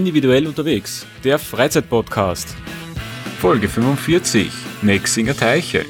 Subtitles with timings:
[0.00, 2.56] Individuell unterwegs, der Freizeitpodcast.
[3.38, 4.50] Folge 45,
[4.80, 5.84] Nexinger Teiche.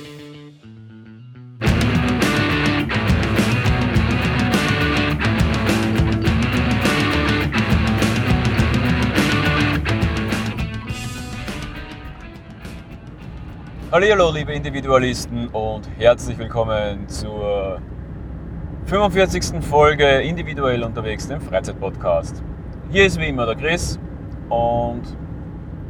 [13.93, 17.81] Hallo, liebe Individualisten und herzlich willkommen zur
[18.87, 19.65] 45.
[19.65, 22.43] Folge Individuell unterwegs, dem Freizeitpodcast.
[22.93, 24.01] Hier ist wie immer der Chris
[24.49, 25.03] und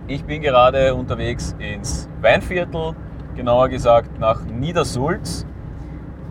[0.06, 2.94] ich bin gerade unterwegs ins Weinviertel,
[3.34, 5.46] genauer gesagt nach Niedersulz,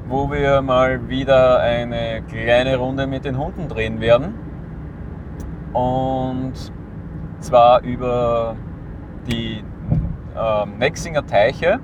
[0.07, 4.35] wo wir mal wieder eine kleine Runde mit den Hunden drehen werden.
[5.73, 6.53] Und
[7.39, 8.55] zwar über
[9.25, 9.63] die
[10.35, 11.79] äh, Nexinger Teiche.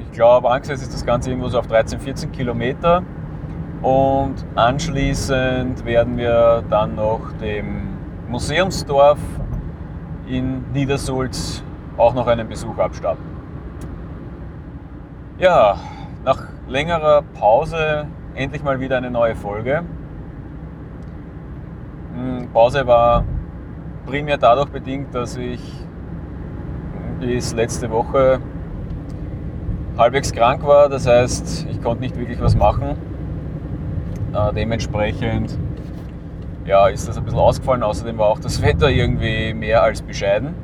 [0.00, 3.02] Ich glaube, angesetzt ist das Ganze irgendwo so auf 13, 14 Kilometer.
[3.82, 7.88] Und anschließend werden wir dann noch dem
[8.28, 9.18] Museumsdorf
[10.26, 11.62] in Niedersulz
[11.96, 13.22] auch noch einen Besuch abstatten.
[15.38, 15.76] Ja,
[16.24, 19.82] nach längerer Pause endlich mal wieder eine neue Folge.
[22.14, 23.24] Hm, Pause war
[24.06, 25.60] primär dadurch bedingt, dass ich
[27.20, 28.40] bis letzte Woche
[29.96, 30.88] halbwegs krank war.
[30.88, 32.96] Das heißt, ich konnte nicht wirklich was machen.
[34.36, 35.56] Äh, dementsprechend
[36.66, 37.82] ja, ist das ein bisschen ausgefallen.
[37.82, 40.54] Außerdem war auch das Wetter irgendwie mehr als bescheiden.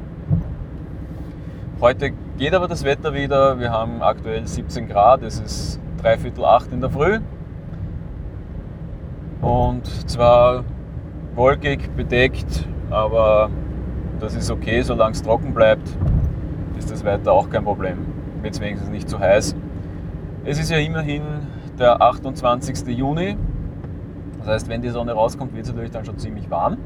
[1.81, 3.59] Heute geht aber das Wetter wieder.
[3.59, 5.23] Wir haben aktuell 17 Grad.
[5.23, 7.21] Es ist dreiviertel acht in der Früh.
[9.41, 10.65] Und zwar
[11.35, 13.51] wolkig, bedeckt, aber
[14.21, 15.89] das ist okay, solange es trocken bleibt
[16.83, 17.99] ist das weiter auch kein Problem.
[18.43, 19.55] Wird es wenigstens nicht zu heiß.
[20.45, 21.23] Es ist ja immerhin
[21.79, 22.89] der 28.
[22.89, 23.37] Juni.
[24.43, 26.77] Das heißt, wenn die Sonne rauskommt, wird es natürlich dann schon ziemlich warm.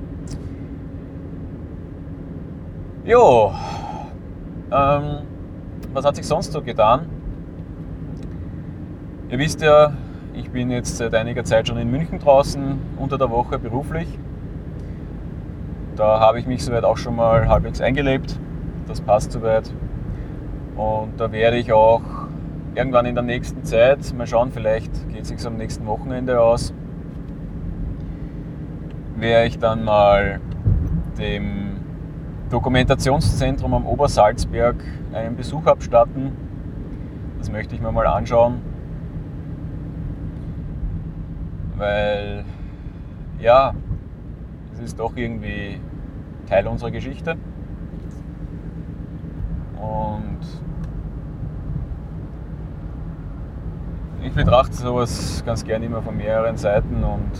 [3.03, 3.50] Jo,
[4.71, 5.22] ähm,
[5.94, 7.06] was hat sich sonst so getan?
[9.31, 9.94] Ihr wisst ja,
[10.34, 14.06] ich bin jetzt seit einiger Zeit schon in München draußen, unter der Woche beruflich.
[15.97, 18.38] Da habe ich mich soweit auch schon mal halbwegs eingelebt.
[18.87, 19.73] Das passt soweit.
[20.77, 22.03] Und da werde ich auch
[22.75, 26.75] irgendwann in der nächsten Zeit, mal schauen, vielleicht geht es sich am nächsten Wochenende aus,
[29.16, 30.41] werde ich dann mal
[31.19, 31.81] dem
[32.50, 34.77] Dokumentationszentrum am Obersalzberg
[35.12, 36.32] einen Besuch abstatten.
[37.38, 38.60] Das möchte ich mir mal anschauen.
[41.76, 42.44] Weil,
[43.38, 43.75] ja,
[44.75, 45.81] es ist doch irgendwie
[46.49, 47.37] Teil unserer Geschichte.
[49.81, 50.41] Und
[54.22, 57.31] ich betrachte sowas ganz gerne immer von mehreren Seiten und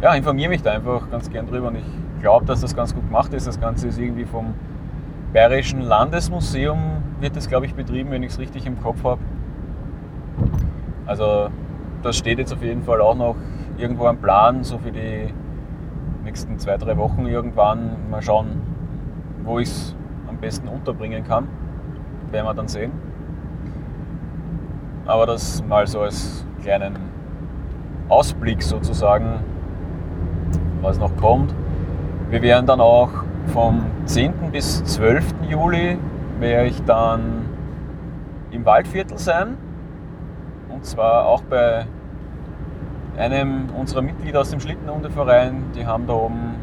[0.00, 1.84] ja, informiere mich da einfach ganz gern drüber und ich
[2.20, 3.46] glaube, dass das ganz gut gemacht ist.
[3.46, 4.54] Das Ganze ist irgendwie vom
[5.32, 6.78] Bayerischen Landesmuseum
[7.20, 9.20] wird das, glaube ich, betrieben, wenn ich es richtig im Kopf habe.
[11.06, 11.48] Also
[12.02, 13.36] das steht jetzt auf jeden Fall auch noch
[13.76, 15.32] irgendwo am Plan, so für die
[16.24, 18.10] nächsten zwei, drei Wochen irgendwann.
[18.10, 18.62] Mal schauen,
[19.44, 19.96] wo ich es
[20.28, 21.48] am besten unterbringen kann.
[22.30, 22.92] Werden wir dann sehen.
[25.06, 26.96] Aber das mal so als kleinen
[28.08, 29.40] Ausblick sozusagen,
[30.82, 31.54] was noch kommt.
[32.30, 33.10] Wir werden dann auch
[33.52, 34.52] vom 10.
[34.52, 35.24] bis 12.
[35.48, 35.98] Juli
[36.38, 37.46] werde ich dann
[38.50, 39.56] im Waldviertel sein.
[40.68, 41.86] Und zwar auch bei
[43.16, 45.64] einem unserer Mitglieder aus dem Schlittenhundeverein.
[45.74, 46.54] Die haben da oben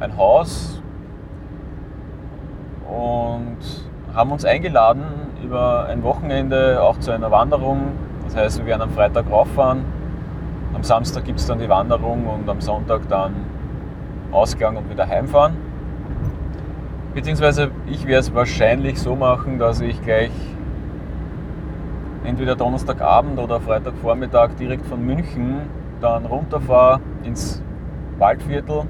[0.00, 0.82] ein Haus
[2.86, 3.56] und
[4.14, 5.04] haben uns eingeladen
[5.42, 7.92] über ein Wochenende auch zu einer Wanderung.
[8.24, 9.84] Das heißt, wir werden am Freitag rauffahren.
[10.76, 13.32] Am Samstag gibt es dann die Wanderung und am Sonntag dann
[14.30, 15.56] Ausgang und wieder heimfahren.
[17.14, 20.30] Beziehungsweise ich werde es wahrscheinlich so machen, dass ich gleich
[22.24, 25.62] entweder Donnerstagabend oder Freitagvormittag direkt von München
[26.02, 27.62] dann runterfahre ins
[28.18, 28.82] Waldviertel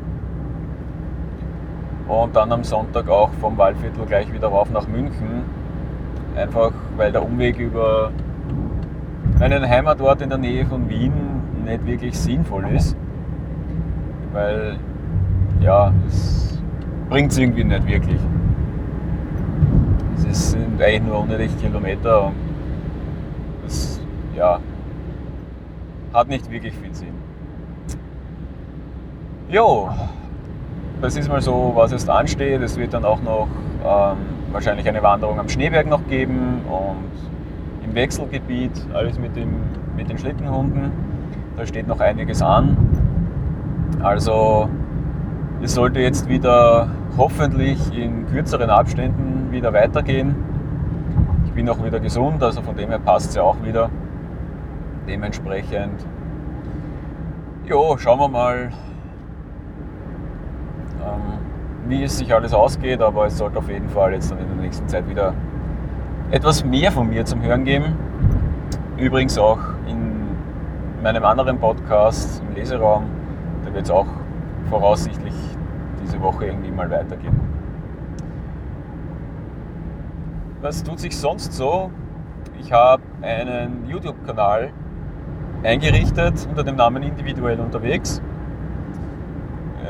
[2.09, 5.44] und dann am Sonntag auch vom Waldviertel gleich wieder rauf nach München.
[6.35, 8.11] Einfach weil der Umweg über
[9.39, 11.36] meinen Heimatort in der Nähe von Wien
[11.67, 12.97] nicht wirklich sinnvoll ist.
[14.33, 14.79] Weil
[15.61, 16.63] ja, es
[17.11, 18.21] bringt es irgendwie nicht wirklich.
[20.29, 22.35] Es sind eigentlich nur 100 Kilometer und
[23.65, 24.01] das
[24.37, 24.61] ja,
[26.13, 27.15] hat nicht wirklich viel Sinn.
[29.49, 29.89] Jo,
[31.01, 32.61] das ist mal so, was jetzt ansteht.
[32.61, 33.49] Es wird dann auch noch
[33.85, 34.17] ähm,
[34.53, 39.55] wahrscheinlich eine Wanderung am Schneeberg noch geben und im Wechselgebiet, alles mit, dem,
[39.97, 40.91] mit den Schlittenhunden.
[41.56, 42.76] Da steht noch einiges an.
[44.03, 44.69] Also
[45.62, 50.37] Es sollte jetzt wieder hoffentlich in kürzeren Abständen wieder weitergehen.
[51.47, 53.88] Ich bin auch wieder gesund, also von dem her passt es ja auch wieder.
[55.08, 56.05] Dementsprechend,
[57.67, 58.70] ja, schauen wir mal,
[61.03, 61.38] ähm,
[61.88, 64.56] wie es sich alles ausgeht, aber es sollte auf jeden Fall jetzt dann in der
[64.56, 65.32] nächsten Zeit wieder
[66.31, 67.94] etwas mehr von mir zum Hören geben.
[68.99, 69.58] Übrigens auch
[69.88, 69.95] in
[71.02, 73.04] meinem anderen Podcast im Leseraum,
[73.64, 74.06] da wird es auch
[74.70, 75.34] voraussichtlich
[76.02, 77.38] diese Woche irgendwie mal weitergehen.
[80.60, 81.90] Was tut sich sonst so?
[82.58, 84.70] Ich habe einen YouTube-Kanal
[85.62, 88.20] eingerichtet unter dem Namen Individuell unterwegs.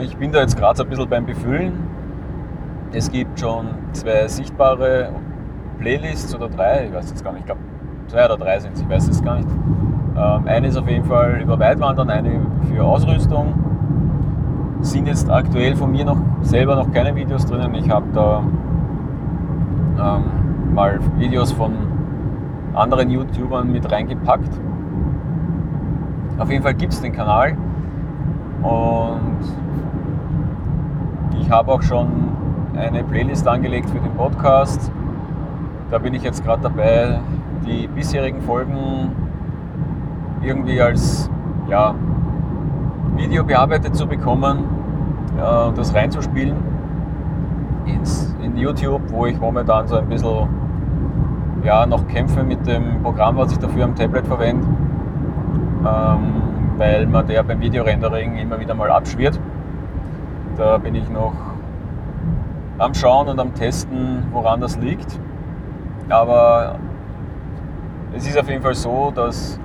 [0.00, 1.72] Ich bin da jetzt gerade ein bisschen beim Befüllen.
[2.92, 5.10] Es gibt schon zwei sichtbare
[5.78, 7.60] Playlists oder drei, ich weiß jetzt gar nicht, ich glaube
[8.08, 9.48] zwei oder drei sind es, ich weiß es gar nicht.
[10.16, 12.40] Ähm, eine ist auf jeden Fall über Weitwandern, eine
[12.72, 13.54] für Ausrüstung.
[14.80, 17.74] Sind jetzt aktuell von mir noch selber noch keine Videos drinnen.
[17.74, 18.42] Ich habe da
[19.98, 21.72] ähm, mal Videos von
[22.74, 24.50] anderen YouTubern mit reingepackt.
[26.38, 27.56] Auf jeden Fall gibt es den Kanal
[28.62, 29.40] und
[31.40, 32.08] ich habe auch schon
[32.76, 34.90] eine Playlist angelegt für den Podcast.
[35.90, 37.20] Da bin ich jetzt gerade dabei,
[37.66, 39.25] die bisherigen Folgen
[40.46, 41.28] irgendwie als
[41.69, 41.94] ja,
[43.16, 44.64] Video bearbeitet zu bekommen
[45.37, 46.56] ja, und das reinzuspielen
[47.87, 50.48] ins, in YouTube, wo ich momentan so ein bisschen
[51.64, 54.66] ja, noch kämpfe mit dem Programm, was ich dafür am Tablet verwende,
[55.84, 56.43] ähm,
[56.76, 59.40] weil man der beim Videorendering immer wieder mal abschwirrt.
[60.56, 61.34] Da bin ich noch
[62.78, 65.19] am Schauen und am Testen, woran das liegt.
[66.08, 66.76] Aber
[68.14, 69.58] es ist auf jeden Fall so, dass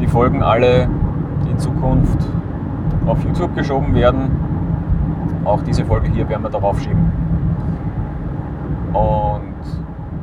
[0.00, 0.88] die Folgen alle
[1.50, 2.18] in Zukunft
[3.06, 4.30] auf YouTube geschoben werden.
[5.44, 7.12] Auch diese Folge hier werden wir darauf schieben.
[8.92, 9.54] Und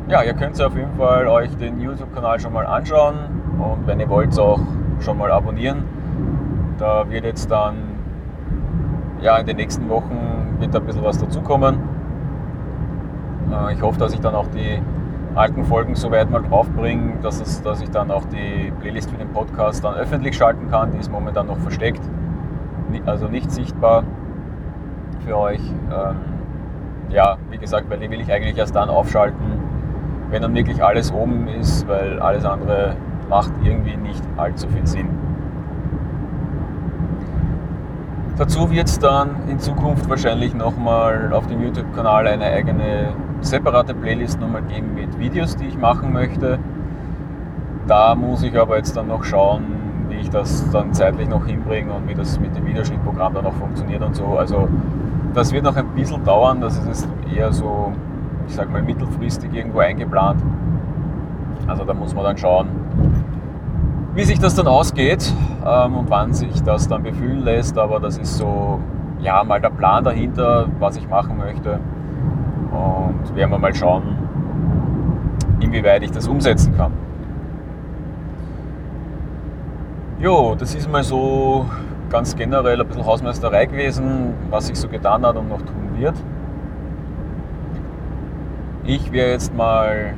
[0.10, 3.16] ja, ihr könnt auf jeden Fall euch den YouTube-Kanal schon mal anschauen
[3.60, 4.60] und wenn ihr wollt auch
[5.00, 5.84] schon mal abonnieren.
[6.78, 7.76] Da wird jetzt dann
[9.22, 11.78] ja, in den nächsten Wochen wird ein bisschen was dazukommen.
[13.52, 14.82] Äh, ich hoffe, dass ich dann auch die
[15.36, 19.30] alten Folgen soweit mal draufbringen, dass, es, dass ich dann auch die Playlist für den
[19.30, 20.92] Podcast dann öffentlich schalten kann.
[20.92, 22.02] Die ist momentan noch versteckt,
[23.06, 24.04] also nicht sichtbar
[25.26, 25.62] für euch.
[25.62, 26.16] Ähm,
[27.10, 29.60] ja, wie gesagt, weil die will ich eigentlich erst dann aufschalten,
[30.30, 32.96] wenn dann wirklich alles oben ist, weil alles andere
[33.30, 35.10] macht irgendwie nicht allzu viel Sinn.
[38.38, 44.40] Dazu wird es dann in Zukunft wahrscheinlich nochmal auf dem YouTube-Kanal eine eigene separate Playlist
[44.40, 46.60] nochmal geben mit Videos, die ich machen möchte.
[47.88, 49.64] Da muss ich aber jetzt dann noch schauen,
[50.10, 53.54] wie ich das dann zeitlich noch hinbringe und wie das mit dem Videoschnittprogramm dann auch
[53.54, 54.38] funktioniert und so.
[54.38, 54.68] Also
[55.34, 57.92] das wird noch ein bisschen dauern, das ist jetzt eher so,
[58.48, 60.42] ich sag mal, mittelfristig irgendwo eingeplant.
[61.68, 62.68] Also da muss man dann schauen,
[64.14, 65.34] wie sich das dann ausgeht
[65.66, 67.78] ähm, und wann sich das dann befüllen lässt.
[67.78, 68.80] Aber das ist so,
[69.22, 71.80] ja, mal der Plan dahinter, was ich machen möchte.
[72.72, 74.18] Und werden wir mal schauen,
[75.60, 76.94] inwieweit ich das umsetzen kann.
[80.20, 81.66] Jo, das ist mal so
[82.10, 86.16] ganz generell ein bisschen Hausmeisterei gewesen, was sich so getan hat und noch tun wird.
[88.84, 90.14] Ich werde jetzt mal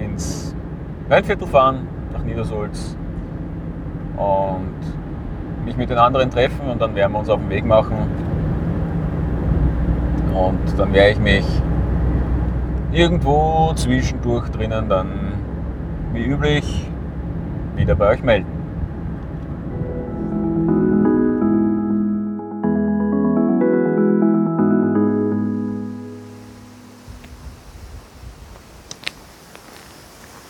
[0.00, 0.54] ins
[1.08, 2.96] Waldviertel fahren, nach Niedersulz
[4.16, 7.96] und mich mit den anderen treffen und dann werden wir uns auf den Weg machen
[10.34, 11.44] und dann werde ich mich
[12.92, 15.32] irgendwo zwischendurch drinnen dann
[16.12, 16.86] wie üblich
[17.76, 18.46] wieder bei euch melden.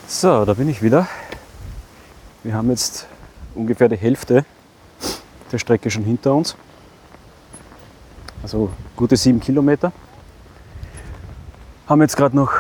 [0.07, 1.07] So, da bin ich wieder.
[2.43, 3.07] Wir haben jetzt
[3.55, 4.45] ungefähr die Hälfte
[5.53, 6.57] der Strecke schon hinter uns
[8.45, 9.93] also gute sieben Kilometer.
[11.87, 12.53] Haben jetzt gerade noch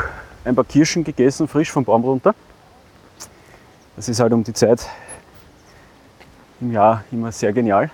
[0.44, 2.34] ein paar Kirschen gegessen, frisch vom Baum runter.
[3.96, 4.86] Das ist halt um die Zeit
[6.60, 7.90] im Jahr immer sehr genial.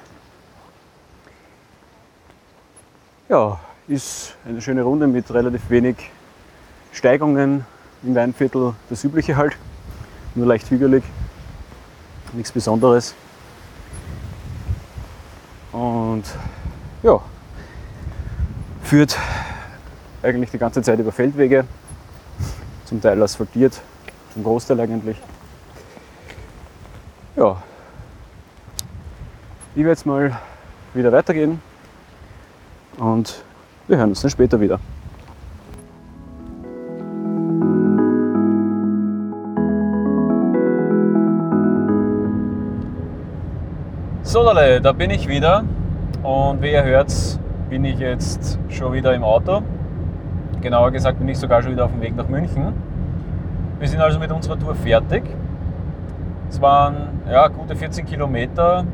[3.29, 5.97] Ja, ist eine schöne Runde mit relativ wenig
[6.93, 7.65] Steigungen
[8.03, 9.57] im Weinviertel, das übliche halt,
[10.35, 11.05] nur leicht hügelig,
[12.33, 13.15] nichts Besonderes.
[15.73, 16.25] Und
[17.03, 17.21] ja,
[18.91, 19.17] führt
[20.21, 21.65] eigentlich die ganze Zeit über Feldwege,
[22.87, 23.81] zum Teil asphaltiert,
[24.35, 25.17] zum Großteil eigentlich.
[27.37, 27.63] Ja,
[29.77, 30.37] ich werde jetzt mal
[30.93, 31.63] wieder weitergehen.
[32.99, 33.45] und
[33.87, 34.81] wir hören uns dann später wieder.
[44.25, 45.63] So, da bin ich wieder
[46.25, 47.40] und wie ihr hört,
[47.71, 49.63] bin ich jetzt schon wieder im Auto.
[50.61, 52.73] Genauer gesagt bin ich sogar schon wieder auf dem Weg nach München.
[53.79, 55.23] Wir sind also mit unserer Tour fertig.
[56.51, 58.85] Es waren ja, gute 14 Kilometer.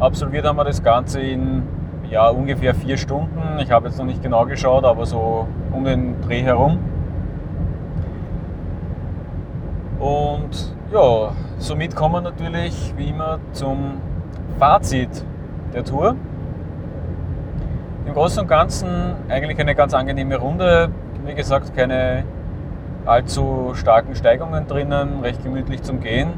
[0.00, 1.62] Absolviert haben wir das Ganze in
[2.10, 3.58] ja, ungefähr vier Stunden.
[3.60, 6.78] Ich habe jetzt noch nicht genau geschaut, aber so um den Dreh herum.
[9.98, 13.98] Und ja, somit kommen wir natürlich wie immer zum
[14.58, 15.22] Fazit
[15.74, 16.16] der Tour.
[18.10, 20.88] Im Großen und Ganzen eigentlich eine ganz angenehme Runde.
[21.24, 22.24] Wie gesagt, keine
[23.06, 26.32] allzu starken Steigungen drinnen, recht gemütlich zum Gehen.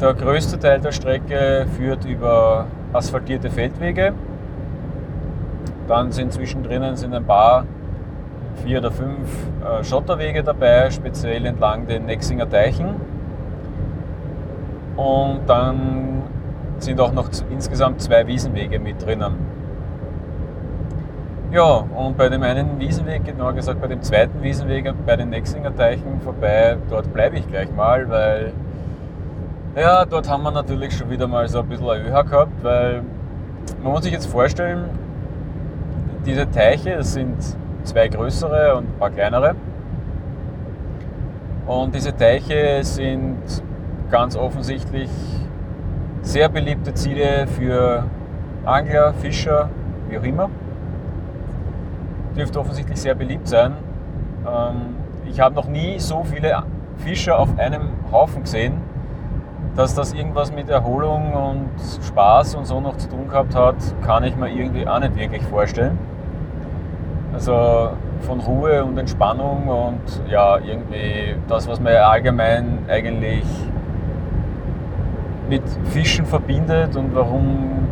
[0.00, 4.12] Der größte Teil der Strecke führt über asphaltierte Feldwege.
[5.88, 7.64] Dann sind zwischendrin sind ein paar,
[8.64, 9.28] vier oder fünf
[9.64, 12.94] äh, Schotterwege dabei, speziell entlang den Nexinger Teichen.
[14.94, 16.22] Und dann
[16.78, 19.58] sind auch noch insgesamt zwei Wiesenwege mit drinnen.
[21.50, 25.74] Ja, und bei dem einen Wiesenweg, genauer gesagt bei dem zweiten Wiesenweg bei den Nexinger
[25.74, 28.52] Teichen vorbei, dort bleibe ich gleich mal, weil
[29.74, 33.02] ja, dort haben wir natürlich schon wieder mal so ein bisschen ein ÖH gehabt, weil
[33.82, 34.90] man muss sich jetzt vorstellen,
[36.26, 37.36] diese Teiche, das sind
[37.82, 39.54] zwei größere und ein paar kleinere.
[41.66, 43.38] Und diese Teiche sind
[44.10, 45.10] ganz offensichtlich
[46.20, 48.04] sehr beliebte Ziele für
[48.66, 49.70] Angler, Fischer,
[50.10, 50.50] wie auch immer.
[52.38, 53.72] Dürfte offensichtlich sehr beliebt sein.
[54.46, 54.96] Ähm,
[55.28, 56.62] ich habe noch nie so viele
[56.98, 58.74] Fischer auf einem Haufen gesehen,
[59.74, 61.70] dass das irgendwas mit Erholung und
[62.06, 65.42] Spaß und so noch zu tun gehabt hat, kann ich mir irgendwie auch nicht wirklich
[65.42, 65.98] vorstellen.
[67.32, 67.90] Also
[68.20, 73.44] von Ruhe und Entspannung und ja, irgendwie das, was man allgemein eigentlich
[75.48, 77.88] mit Fischen verbindet und warum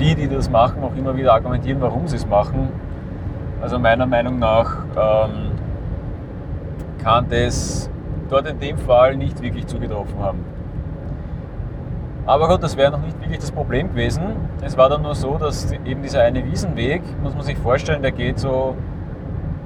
[0.00, 2.68] die, die das machen, auch immer wieder argumentieren, warum sie es machen.
[3.64, 5.52] Also meiner Meinung nach ähm,
[7.02, 7.88] kann das
[8.28, 10.44] dort in dem Fall nicht wirklich zugetroffen haben.
[12.26, 14.36] Aber gut, das wäre noch nicht wirklich das Problem gewesen.
[14.60, 18.12] Es war dann nur so, dass eben dieser eine Wiesenweg, muss man sich vorstellen, der
[18.12, 18.76] geht so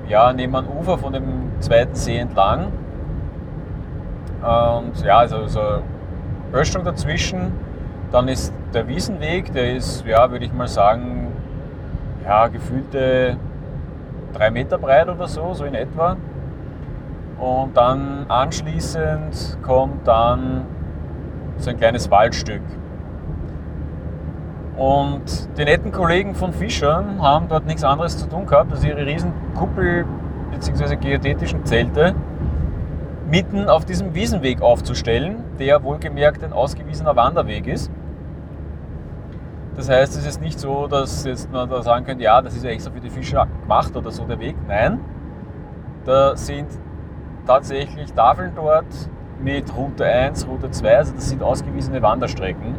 [0.07, 2.69] ja, neben einem Ufer von dem zweiten See entlang.
[4.41, 5.61] Und ja, also so
[6.53, 7.51] Böschung dazwischen.
[8.13, 11.33] Dann ist der Wiesenweg, der ist, ja, würde ich mal sagen,
[12.25, 13.39] ja, gefühlte
[14.33, 16.17] drei Meter breit oder so, so in etwa.
[17.39, 20.67] Und dann anschließend kommt dann
[21.59, 22.63] so ein kleines Waldstück.
[24.77, 29.05] Und die netten Kollegen von Fischern haben dort nichts anderes zu tun gehabt, als ihre
[29.05, 30.05] riesen Kuppel
[30.53, 30.97] bzw.
[30.97, 32.15] geodätischen Zelte
[33.29, 37.91] mitten auf diesem Wiesenweg aufzustellen, der wohlgemerkt ein ausgewiesener Wanderweg ist.
[39.79, 42.65] Das heißt, es ist nicht so, dass jetzt man da sagen könnte, ja, das ist
[42.65, 44.57] ja extra für die Fischer gemacht oder so der Weg.
[44.67, 44.99] Nein,
[46.05, 46.67] da sind
[47.47, 48.87] tatsächlich Tafeln dort
[49.41, 52.75] mit Route 1, Route 2, also das sind ausgewiesene Wanderstrecken.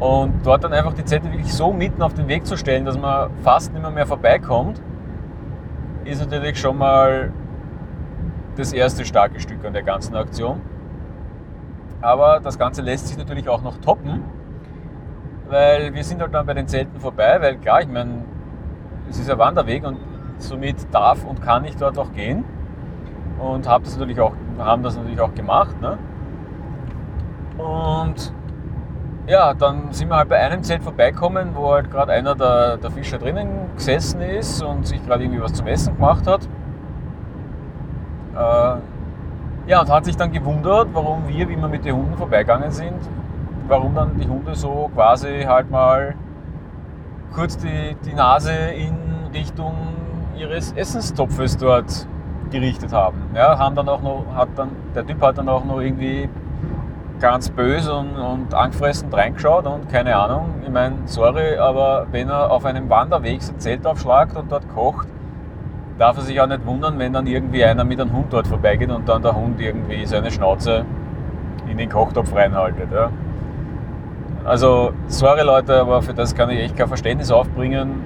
[0.00, 2.98] Und dort dann einfach die Zelte wirklich so mitten auf den Weg zu stellen, dass
[2.98, 4.82] man fast nicht mehr, mehr vorbeikommt,
[6.04, 7.32] ist natürlich schon mal
[8.56, 10.62] das erste starke Stück an der ganzen Aktion.
[12.00, 14.24] Aber das Ganze lässt sich natürlich auch noch toppen,
[15.50, 18.24] weil wir sind halt dann bei den Zelten vorbei, weil klar, ich meine,
[19.08, 19.98] es ist ein Wanderweg und
[20.38, 22.44] somit darf und kann ich dort auch gehen
[23.38, 25.80] und habe das natürlich auch haben das natürlich auch gemacht.
[25.80, 25.98] Ne?
[27.58, 28.32] Und
[29.26, 32.90] ja, dann sind wir halt bei einem Zelt vorbeikommen, wo halt gerade einer der, der
[32.90, 36.48] Fischer drinnen gesessen ist und sich gerade irgendwie was zum Essen gemacht hat.
[38.34, 38.80] Äh,
[39.70, 42.98] ja, und hat sich dann gewundert, warum wir, wie wir mit den Hunden vorbeigegangen sind,
[43.70, 46.14] warum dann die Hunde so quasi halt mal
[47.34, 48.94] kurz die, die Nase in
[49.32, 49.74] Richtung
[50.36, 52.06] ihres Essenstopfes dort
[52.50, 53.22] gerichtet haben.
[53.34, 56.28] Ja, haben dann auch noch, hat dann, der Typ hat dann auch noch irgendwie
[57.20, 60.54] ganz böse und, und angefressen reingeschaut und keine Ahnung.
[60.64, 65.06] Ich meine, sorry, aber wenn er auf einem Wanderweg sein Zelt aufschlagt und dort kocht,
[65.98, 68.90] darf er sich auch nicht wundern, wenn dann irgendwie einer mit einem Hund dort vorbeigeht
[68.90, 70.84] und dann der Hund irgendwie seine Schnauze
[71.68, 72.90] in den Kochtopf reinhaltet.
[72.90, 73.10] Ja.
[74.44, 78.02] Also, sorry Leute, aber für das kann ich echt kein Verständnis aufbringen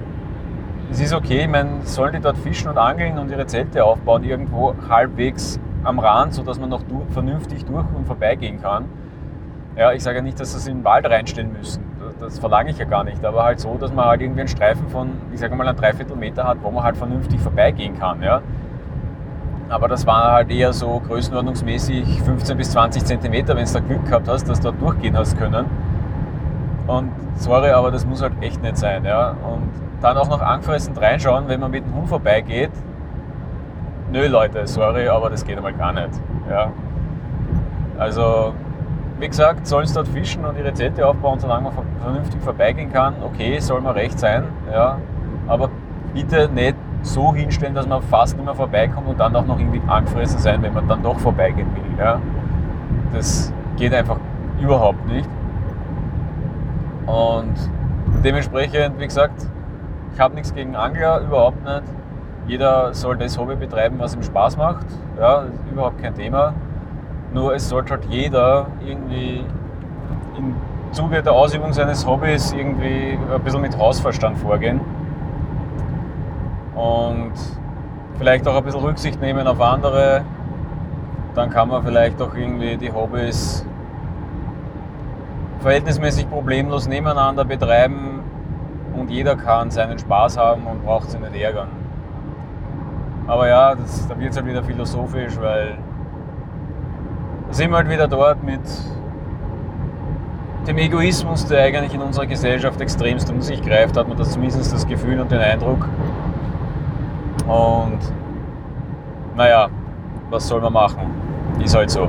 [0.91, 4.23] es ist okay, ich meine, sollen die dort fischen und angeln und ihre Zelte aufbauen,
[4.23, 8.85] irgendwo halbwegs am Rand, sodass man noch durch, vernünftig durch und vorbeigehen kann.
[9.75, 11.83] Ja, ich sage ja nicht, dass sie es in den Wald reinstellen müssen.
[12.19, 14.87] das verlange ich ja gar nicht, aber halt so, dass man halt irgendwie einen Streifen
[14.87, 18.21] von, ich sage mal, einen Dreiviertelmeter hat, wo man halt vernünftig vorbeigehen kann.
[18.21, 18.41] Ja?
[19.67, 24.05] Aber das war halt eher so größenordnungsmäßig 15 bis 20 Zentimeter, wenn du da Glück
[24.05, 25.65] gehabt hast, dass du da durchgehen hast können.
[26.87, 29.05] Und sorry, aber das muss halt echt nicht sein.
[29.05, 29.31] Ja?
[29.31, 29.69] Und
[30.01, 32.71] dann auch noch angefressen reinschauen, wenn man mit dem Hund vorbeigeht.
[34.11, 36.11] Nö, Leute, sorry, aber das geht einmal gar nicht.
[36.49, 36.71] Ja?
[37.97, 38.53] Also,
[39.19, 43.15] wie gesagt, sollen sie dort fischen und ihre Zelte aufbauen, solange man vernünftig vorbeigehen kann.
[43.23, 44.97] Okay, soll man recht sein, ja?
[45.47, 45.69] aber
[46.13, 49.81] bitte nicht so hinstellen, dass man fast nicht mehr vorbeikommt und dann auch noch irgendwie
[49.87, 51.99] angefressen sein, wenn man dann doch vorbeigehen will.
[51.99, 52.19] Ja?
[53.13, 54.17] Das geht einfach
[54.59, 55.29] überhaupt nicht.
[57.05, 57.53] Und
[58.23, 59.47] dementsprechend, wie gesagt,
[60.13, 61.83] ich habe nichts gegen Angler, überhaupt nicht.
[62.47, 64.85] Jeder soll das Hobby betreiben, was ihm Spaß macht.
[65.19, 66.53] Ja, überhaupt kein Thema.
[67.33, 69.43] Nur es sollte halt jeder irgendwie
[70.37, 70.55] im
[70.91, 74.79] Zuge der Ausübung seines Hobbys irgendwie ein bisschen mit Hausverstand vorgehen.
[76.75, 77.33] Und
[78.17, 80.21] vielleicht auch ein bisschen Rücksicht nehmen auf andere.
[81.33, 83.65] Dann kann man vielleicht auch irgendwie die Hobbys
[85.65, 88.19] verhältnismäßig problemlos nebeneinander betreiben
[88.95, 91.69] und jeder kann seinen Spaß haben und braucht sich nicht ärgern.
[93.25, 95.79] Aber ja, das, da wird es halt wieder philosophisch, weil
[97.47, 98.59] da sind wir halt wieder dort mit
[100.67, 104.71] dem Egoismus, der eigentlich in unserer Gesellschaft extremst um sich greift, hat man das zumindest
[104.71, 105.89] das Gefühl und den Eindruck.
[107.47, 107.97] Und
[109.35, 109.69] naja,
[110.29, 111.09] was soll man machen?
[111.59, 112.07] Ist halt so.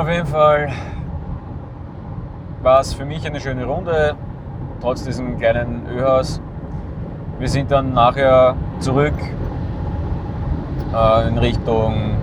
[0.00, 0.72] Auf jeden Fall
[2.62, 4.14] war es für mich eine schöne Runde,
[4.80, 6.40] trotz diesem kleinen Öhaus.
[7.38, 9.12] Wir sind dann nachher zurück
[10.94, 12.16] äh, in Richtung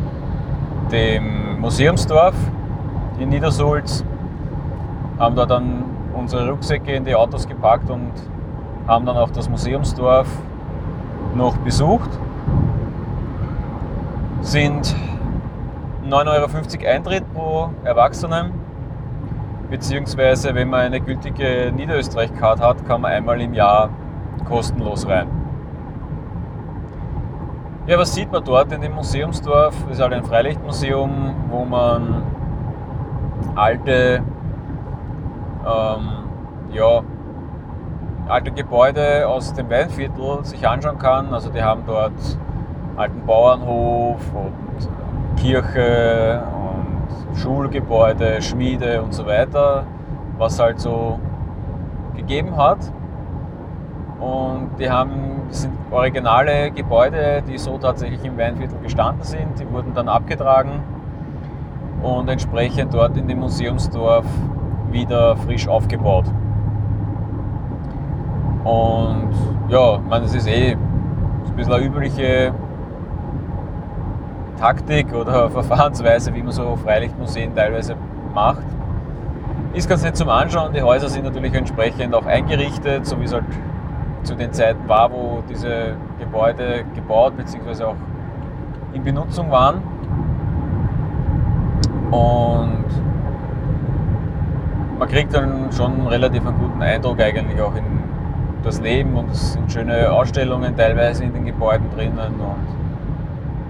[0.92, 2.34] dem Museumsdorf
[3.20, 4.04] in Niedersulz,
[5.20, 5.84] haben da dann
[6.16, 8.12] unsere Rucksäcke in die Autos gepackt und
[8.88, 10.28] haben dann auch das Museumsdorf
[11.36, 12.10] noch besucht.
[14.42, 14.96] Sind
[16.10, 18.52] 9,50 Euro Eintritt pro Erwachsenen.
[19.70, 23.90] Beziehungsweise, wenn man eine gültige Niederösterreich-Card hat, kann man einmal im Jahr
[24.48, 25.28] kostenlos rein.
[27.88, 29.76] Ja, was sieht man dort in dem Museumsdorf?
[29.84, 32.24] Das ist halt ein Freilichtmuseum, wo man
[33.56, 34.24] alte,
[35.66, 36.10] ähm,
[36.72, 37.02] ja,
[38.28, 41.34] alte Gebäude aus dem Weinviertel sich anschauen kann.
[41.34, 42.12] Also die haben dort
[42.96, 44.90] alten Bauernhof und
[45.38, 49.86] Kirche und Schulgebäude, Schmiede und so weiter,
[50.38, 51.20] was halt so
[52.16, 52.80] gegeben hat.
[54.20, 59.60] Und die haben, das sind originale Gebäude, die so tatsächlich im Weinviertel gestanden sind.
[59.60, 60.82] Die wurden dann abgetragen
[62.02, 64.26] und entsprechend dort in dem Museumsdorf
[64.92, 66.26] wieder frisch aufgebaut.
[68.64, 69.34] Und
[69.70, 72.54] ja, ich meine, das ist eh ein bisschen eine übliche
[74.58, 77.96] Taktik oder Verfahrensweise, wie man so Freilichtmuseen teilweise
[78.34, 78.64] macht.
[79.74, 80.74] Ist ganz nett zum Anschauen.
[80.74, 83.46] Die Häuser sind natürlich entsprechend auch eingerichtet, so wie es halt
[84.24, 87.84] zu den Zeiten war, wo diese Gebäude gebaut bzw.
[87.84, 87.96] auch
[88.94, 89.82] in Benutzung waren.
[92.12, 92.86] Und
[94.98, 97.84] man kriegt dann schon relativ einen guten Eindruck eigentlich auch in
[98.64, 102.87] das Leben und es sind schöne Ausstellungen teilweise in den Gebäuden drinnen und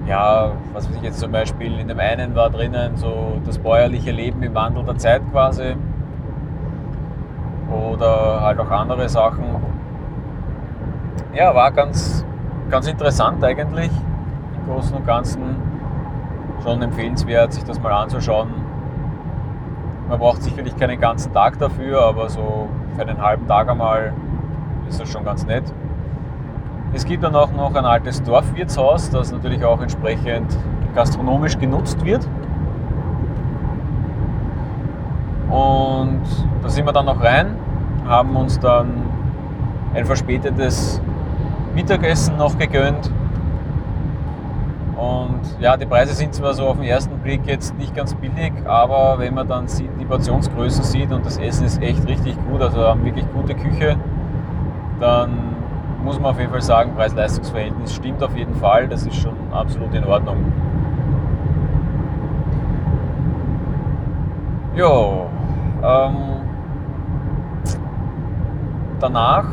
[0.08, 4.12] ja, was weiß ich jetzt zum Beispiel, in dem einen war drinnen so das bäuerliche
[4.12, 5.76] Leben im Wandel der Zeit quasi.
[7.70, 9.44] Oder halt auch andere Sachen.
[11.34, 12.26] Ja, war ganz,
[12.70, 13.92] ganz interessant eigentlich.
[14.56, 15.58] Im Großen und Ganzen
[16.64, 18.50] schon empfehlenswert, sich das mal anzuschauen.
[20.08, 24.14] Man braucht sicherlich keinen ganzen Tag dafür, aber so für einen halben Tag einmal
[24.88, 25.66] ist das schon ganz nett.
[26.94, 30.58] Es gibt dann auch noch ein altes Dorfwirtshaus, das natürlich auch entsprechend
[30.96, 32.28] gastronomisch genutzt wird.
[35.50, 36.24] Und
[36.62, 37.56] da sind wir dann noch rein,
[38.08, 39.04] haben uns dann
[39.94, 41.02] ein verspätetes
[41.76, 43.12] Mittagessen noch gegönnt.
[44.96, 48.54] Und ja, die Preise sind zwar so auf den ersten Blick jetzt nicht ganz billig,
[48.66, 49.68] aber wenn man dann
[50.00, 53.96] die Portionsgrößen sieht und das Essen ist echt richtig gut, also haben wirklich gute Küche,
[55.00, 55.47] dann
[56.08, 58.88] muss man auf jeden Fall sagen, Preis-Leistungs-Verhältnis stimmt auf jeden Fall.
[58.88, 60.38] Das ist schon absolut in Ordnung.
[64.74, 65.26] Ja,
[65.84, 66.16] ähm,
[69.02, 69.46] danach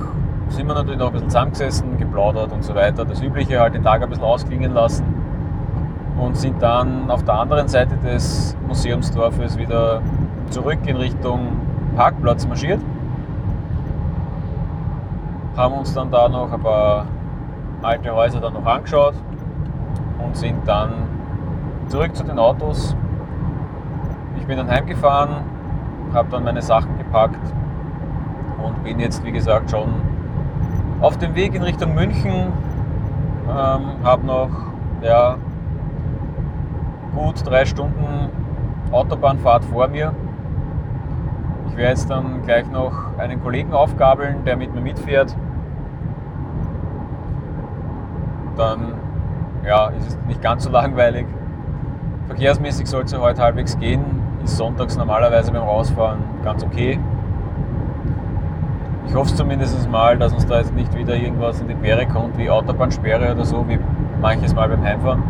[0.49, 3.05] sind wir natürlich noch ein bisschen zusammengesessen, geplaudert und so weiter.
[3.05, 5.05] Das Übliche halt den Tag ein bisschen ausklingen lassen.
[6.17, 10.01] und sind dann auf der anderen Seite des Museumsdorfes wieder
[10.51, 11.49] zurück in Richtung
[11.97, 12.81] Parkplatz marschiert.
[15.57, 17.07] Haben uns dann da noch ein paar
[17.83, 19.15] alte Häuser dann noch angeschaut
[20.19, 20.91] und sind dann
[21.87, 22.97] zurück zu den Autos.
[24.37, 25.45] Ich bin dann heimgefahren,
[26.13, 27.53] habe dann meine Sachen gepackt
[28.65, 29.89] und bin jetzt, wie gesagt, schon
[31.01, 32.53] auf dem Weg in Richtung München.
[33.49, 34.51] Ähm, habe noch
[35.03, 35.37] ja,
[37.15, 38.29] gut drei Stunden
[38.91, 40.13] Autobahnfahrt vor mir.
[41.69, 45.37] Ich werde jetzt dann gleich noch einen Kollegen aufgabeln, der mit mir mitfährt.
[48.57, 48.95] Dann
[49.65, 51.27] ja, ist es nicht ganz so langweilig.
[52.27, 54.05] Verkehrsmäßig soll es ja heute halbwegs gehen.
[54.43, 56.99] Ist sonntags normalerweise beim Rausfahren ganz okay.
[59.07, 62.37] Ich hoffe zumindest mal, dass uns da jetzt nicht wieder irgendwas in die Quere kommt,
[62.39, 63.79] wie Autobahnsperre oder so, wie
[64.21, 65.23] manches Mal beim Heimfahren.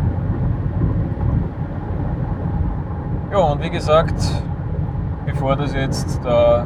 [3.31, 4.15] Ja, und wie gesagt,
[5.25, 6.65] bevor das jetzt da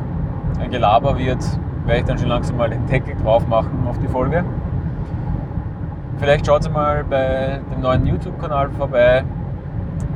[0.59, 1.43] ein Gelaber wird,
[1.85, 4.43] werde ich dann schon langsam mal den Deckel drauf machen auf die Folge.
[6.19, 9.23] Vielleicht schaut ihr mal bei dem neuen YouTube-Kanal vorbei.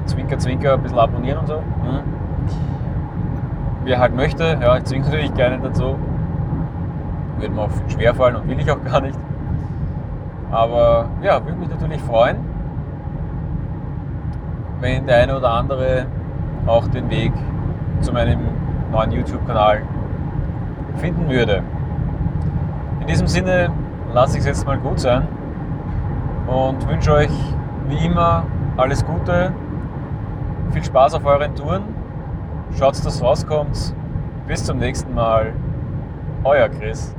[0.06, 1.56] Zwinker, Zwinker, ein bisschen abonnieren und so.
[1.56, 2.04] Hm.
[3.86, 5.96] Wer halt möchte, ja, ich zwinge natürlich gerne dazu.
[7.38, 9.18] Würde mir auch schwer fallen und will ich auch gar nicht.
[10.52, 12.38] Aber ja, würde mich natürlich freuen,
[14.82, 16.06] wenn der eine oder andere
[16.66, 17.32] auch den Weg
[18.02, 18.40] zu meinem
[18.92, 19.84] neuen YouTube-Kanal
[20.98, 21.64] finden würde.
[23.00, 23.72] In diesem Sinne
[24.14, 25.28] lasse ich es jetzt mal gut sein
[26.48, 27.32] und wünsche euch
[27.88, 28.46] wie immer
[28.78, 29.54] alles Gute,
[30.72, 31.84] viel Spaß auf euren Touren,
[32.78, 33.94] schaut, dass rauskommt.
[34.48, 35.54] Bis zum nächsten Mal,
[36.44, 37.16] euer Chris.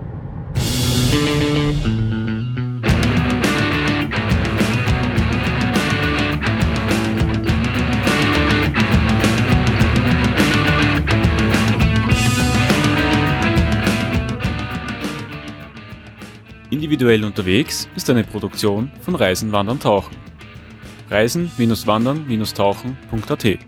[16.84, 20.14] Individuell unterwegs ist eine Produktion von Reisen, Wandern, Tauchen.
[21.08, 23.58] Reisen-Wandern-Tauchen.at